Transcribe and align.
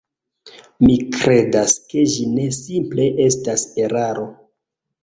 Mi 0.85 0.95
kredas, 1.17 1.75
ke 1.91 2.07
ĝi 2.15 2.27
ne 2.33 2.49
simple 2.59 3.09
estas 3.31 3.69
eraro. 3.87 4.29